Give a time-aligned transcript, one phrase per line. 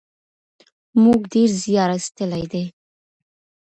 [1.03, 2.63] موږ ډېر زیار ایستلی دی.